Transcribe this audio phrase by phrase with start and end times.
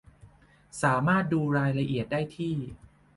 [0.83, 2.55] สามารถดูรายละเอียดได้ที่